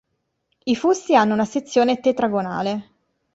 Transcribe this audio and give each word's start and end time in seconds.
I 0.63 0.75
fusti 0.75 1.13
hanno 1.15 1.35
una 1.35 1.45
sezione 1.45 1.99
tetragonale. 1.99 2.91